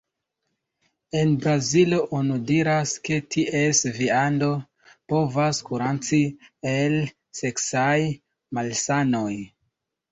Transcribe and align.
En 1.19 1.33
Brazilo 1.43 1.99
oni 2.19 2.37
diras, 2.53 2.95
ke 3.09 3.19
ties 3.35 3.83
viando 3.99 4.49
povas 5.15 5.61
kuraci 5.71 6.23
el 6.75 6.99
seksaj 7.43 7.97
malsanoj. 8.59 9.33